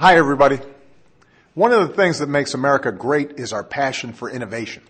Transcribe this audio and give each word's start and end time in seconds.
Hi, 0.00 0.16
everybody. 0.16 0.58
One 1.52 1.72
of 1.72 1.86
the 1.86 1.94
things 1.94 2.20
that 2.20 2.28
makes 2.30 2.54
America 2.54 2.90
great 2.90 3.32
is 3.32 3.52
our 3.52 3.62
passion 3.62 4.14
for 4.14 4.30
innovation, 4.30 4.82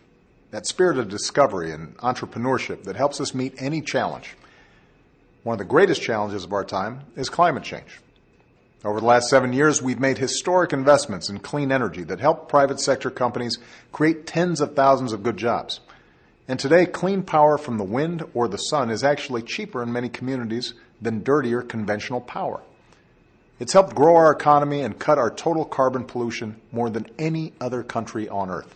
that 0.53 0.69
spirit 0.69 0.99
of 0.99 1.09
discovery 1.09 1.73
and 1.73 1.97
entrepreneurship 1.97 2.85
that 2.85 2.95
helps 2.95 3.21
us 3.21 3.35
meet 3.35 3.55
any 3.59 3.81
challenge. 3.81 4.37
One 5.43 5.55
of 5.55 5.59
the 5.59 5.65
greatest 5.65 6.01
challenges 6.01 6.45
of 6.45 6.53
our 6.53 6.65
time 6.65 7.07
is 7.17 7.29
climate 7.29 7.65
change. 7.65 7.99
Over 8.85 9.01
the 9.01 9.07
last 9.07 9.29
seven 9.29 9.53
years, 9.53 9.83
we've 9.83 9.99
made 9.99 10.19
historic 10.19 10.73
investments 10.73 11.29
in 11.29 11.41
clean 11.41 11.73
energy 11.73 12.05
that 12.05 12.21
help 12.21 12.49
private 12.49 12.79
sector 12.79 13.11
companies 13.11 13.59
create 13.91 14.29
tens 14.29 14.61
of 14.61 14.77
thousands 14.77 15.13
of 15.13 15.25
good 15.25 15.37
jobs. 15.37 15.81
And 16.47 16.57
today, 16.57 16.87
clean 16.87 17.25
power 17.25 17.59
from 17.59 17.79
the 17.79 17.85
wind 17.85 18.23
or 18.33 18.47
the 18.47 18.59
sun 18.59 18.91
is 18.91 19.03
actually 19.03 19.43
cheaper 19.43 19.83
in 19.83 19.93
many 19.93 20.09
communities 20.09 20.75
than 21.03 21.25
dirtier 21.25 21.63
conventional 21.63 22.21
power. 22.21 22.61
It's 23.61 23.75
helped 23.75 23.95
grow 23.95 24.17
our 24.17 24.33
economy 24.33 24.81
and 24.81 24.99
cut 24.99 25.19
our 25.19 25.31
total 25.31 25.67
carbon 25.67 26.05
pollution 26.05 26.59
more 26.73 26.89
than 26.89 27.07
any 27.19 27.53
other 27.61 27.83
country 27.83 28.27
on 28.27 28.51
earth. 28.51 28.75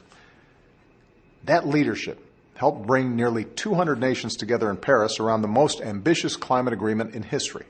That 1.45 1.66
leadership 1.66 2.20
helped 2.54 2.86
bring 2.86 3.16
nearly 3.16 3.45
200 3.45 3.98
nations 3.98 4.36
together 4.36 4.70
in 4.70 4.76
Paris 4.76 5.18
around 5.18 5.40
the 5.40 5.48
most 5.48 5.80
ambitious 5.80 6.36
climate 6.36 6.74
agreement 6.74 7.14
in 7.14 7.23
history. 7.23 7.64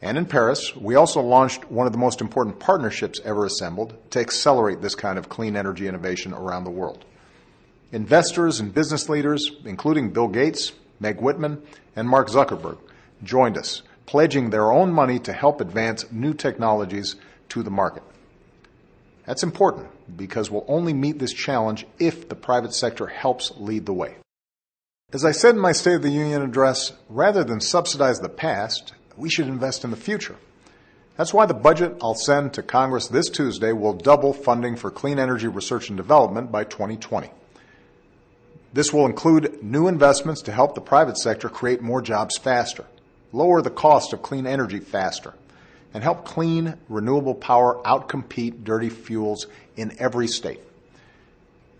And 0.00 0.16
in 0.16 0.26
Paris, 0.26 0.74
we 0.76 0.94
also 0.94 1.20
launched 1.20 1.70
one 1.70 1.86
of 1.86 1.92
the 1.92 1.98
most 1.98 2.20
important 2.20 2.60
partnerships 2.60 3.20
ever 3.24 3.44
assembled 3.44 3.94
to 4.10 4.20
accelerate 4.20 4.80
this 4.80 4.94
kind 4.94 5.18
of 5.18 5.28
clean 5.28 5.56
energy 5.56 5.88
innovation 5.88 6.32
around 6.32 6.64
the 6.64 6.70
world. 6.70 7.04
Investors 7.90 8.60
and 8.60 8.72
business 8.72 9.08
leaders, 9.08 9.50
including 9.64 10.10
Bill 10.10 10.28
Gates, 10.28 10.72
Meg 10.98 11.20
Whitman, 11.20 11.62
and 11.94 12.08
Mark 12.08 12.28
Zuckerberg, 12.28 12.78
joined 13.22 13.58
us, 13.58 13.82
pledging 14.06 14.50
their 14.50 14.70
own 14.70 14.92
money 14.92 15.18
to 15.20 15.32
help 15.32 15.60
advance 15.60 16.10
new 16.10 16.34
technologies 16.34 17.16
to 17.48 17.62
the 17.62 17.70
market. 17.70 18.02
That's 19.26 19.42
important 19.42 19.88
because 20.16 20.50
we'll 20.50 20.64
only 20.68 20.92
meet 20.92 21.18
this 21.18 21.32
challenge 21.32 21.86
if 21.98 22.28
the 22.28 22.34
private 22.34 22.74
sector 22.74 23.06
helps 23.06 23.52
lead 23.56 23.86
the 23.86 23.92
way. 23.92 24.16
As 25.12 25.24
I 25.24 25.32
said 25.32 25.54
in 25.54 25.60
my 25.60 25.72
State 25.72 25.96
of 25.96 26.02
the 26.02 26.10
Union 26.10 26.42
address, 26.42 26.92
rather 27.08 27.44
than 27.44 27.60
subsidize 27.60 28.20
the 28.20 28.28
past, 28.28 28.94
we 29.16 29.28
should 29.28 29.46
invest 29.46 29.84
in 29.84 29.90
the 29.90 29.96
future. 29.96 30.36
That's 31.16 31.34
why 31.34 31.44
the 31.44 31.54
budget 31.54 31.98
I'll 32.00 32.14
send 32.14 32.54
to 32.54 32.62
Congress 32.62 33.08
this 33.08 33.28
Tuesday 33.28 33.72
will 33.72 33.92
double 33.92 34.32
funding 34.32 34.76
for 34.76 34.90
clean 34.90 35.18
energy 35.18 35.46
research 35.46 35.90
and 35.90 35.96
development 35.96 36.50
by 36.50 36.64
2020. 36.64 37.30
This 38.72 38.92
will 38.92 39.04
include 39.04 39.62
new 39.62 39.86
investments 39.86 40.40
to 40.42 40.52
help 40.52 40.74
the 40.74 40.80
private 40.80 41.18
sector 41.18 41.50
create 41.50 41.82
more 41.82 42.00
jobs 42.00 42.38
faster, 42.38 42.86
lower 43.32 43.62
the 43.62 43.70
cost 43.70 44.12
of 44.12 44.22
clean 44.22 44.46
energy 44.46 44.78
faster, 44.78 45.34
and 45.94 46.02
help 46.02 46.24
clean, 46.24 46.74
renewable 46.88 47.34
power 47.34 47.80
outcompete 47.84 48.64
dirty 48.64 48.88
fuels 48.88 49.46
in 49.76 49.94
every 49.98 50.26
state. 50.26 50.60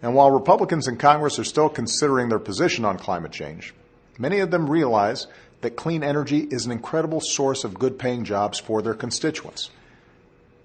And 0.02 0.14
while 0.14 0.30
Republicans 0.30 0.88
in 0.88 0.96
Congress 0.96 1.38
are 1.38 1.44
still 1.44 1.68
considering 1.68 2.28
their 2.28 2.38
position 2.38 2.84
on 2.84 2.98
climate 2.98 3.32
change, 3.32 3.72
many 4.18 4.40
of 4.40 4.50
them 4.50 4.68
realize 4.68 5.28
that 5.60 5.76
clean 5.76 6.02
energy 6.02 6.40
is 6.40 6.66
an 6.66 6.72
incredible 6.72 7.20
source 7.20 7.62
of 7.64 7.78
good 7.78 7.98
paying 7.98 8.24
jobs 8.24 8.58
for 8.58 8.82
their 8.82 8.94
constituents. 8.94 9.70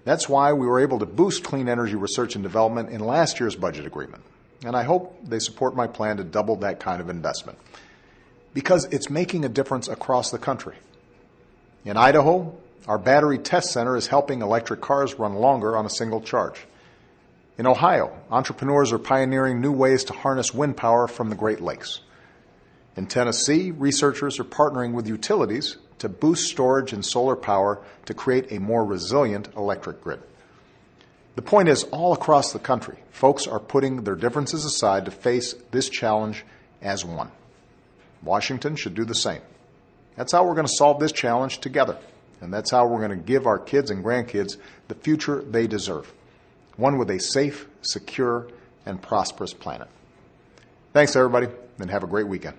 That's 0.04 0.28
why 0.28 0.52
we 0.52 0.66
were 0.66 0.80
able 0.80 0.98
to 0.98 1.06
boost 1.06 1.44
clean 1.44 1.68
energy 1.68 1.94
research 1.94 2.34
and 2.34 2.42
development 2.42 2.90
in 2.90 3.00
last 3.00 3.38
year's 3.38 3.54
budget 3.54 3.86
agreement. 3.86 4.22
And 4.64 4.74
I 4.74 4.82
hope 4.82 5.20
they 5.22 5.38
support 5.38 5.76
my 5.76 5.86
plan 5.86 6.16
to 6.16 6.24
double 6.24 6.56
that 6.56 6.80
kind 6.80 7.00
of 7.00 7.08
investment. 7.08 7.58
Because 8.54 8.86
it's 8.86 9.10
making 9.10 9.44
a 9.44 9.48
difference 9.48 9.88
across 9.88 10.30
the 10.30 10.38
country. 10.38 10.76
In 11.84 11.96
Idaho, 11.96 12.54
our 12.86 12.98
battery 12.98 13.38
test 13.38 13.72
center 13.72 13.96
is 13.96 14.06
helping 14.06 14.40
electric 14.40 14.80
cars 14.80 15.18
run 15.18 15.34
longer 15.34 15.76
on 15.76 15.86
a 15.86 15.90
single 15.90 16.20
charge. 16.20 16.66
In 17.58 17.66
Ohio, 17.66 18.12
entrepreneurs 18.30 18.92
are 18.92 18.98
pioneering 18.98 19.60
new 19.60 19.72
ways 19.72 20.04
to 20.04 20.12
harness 20.12 20.54
wind 20.54 20.76
power 20.76 21.08
from 21.08 21.28
the 21.28 21.36
Great 21.36 21.60
Lakes. 21.60 22.00
In 22.96 23.06
Tennessee, 23.06 23.70
researchers 23.70 24.40
are 24.40 24.44
partnering 24.44 24.92
with 24.92 25.06
utilities 25.06 25.76
to 25.98 26.08
boost 26.08 26.48
storage 26.48 26.92
and 26.92 27.04
solar 27.04 27.36
power 27.36 27.80
to 28.06 28.14
create 28.14 28.52
a 28.52 28.60
more 28.60 28.84
resilient 28.84 29.48
electric 29.56 30.02
grid. 30.02 30.20
The 31.36 31.42
point 31.42 31.68
is, 31.68 31.84
all 31.84 32.12
across 32.12 32.52
the 32.52 32.58
country, 32.58 32.98
folks 33.10 33.46
are 33.46 33.60
putting 33.60 34.04
their 34.04 34.16
differences 34.16 34.64
aside 34.64 35.04
to 35.04 35.10
face 35.10 35.54
this 35.70 35.88
challenge 35.88 36.44
as 36.80 37.04
one. 37.04 37.30
Washington 38.22 38.76
should 38.76 38.94
do 38.94 39.04
the 39.04 39.14
same. 39.14 39.42
That's 40.16 40.32
how 40.32 40.44
we're 40.44 40.54
going 40.54 40.66
to 40.66 40.72
solve 40.76 40.98
this 40.98 41.12
challenge 41.12 41.58
together. 41.58 41.98
And 42.40 42.52
that's 42.52 42.70
how 42.70 42.86
we're 42.86 42.98
going 42.98 43.18
to 43.18 43.24
give 43.24 43.46
our 43.46 43.58
kids 43.58 43.90
and 43.90 44.04
grandkids 44.04 44.56
the 44.88 44.94
future 44.94 45.42
they 45.42 45.66
deserve 45.66 46.12
one 46.78 46.96
with 46.96 47.10
a 47.10 47.18
safe, 47.18 47.66
secure, 47.82 48.46
and 48.86 49.02
prosperous 49.02 49.52
planet. 49.52 49.88
Thanks, 50.92 51.14
everybody, 51.16 51.48
and 51.78 51.90
have 51.90 52.04
a 52.04 52.06
great 52.06 52.28
weekend. 52.28 52.56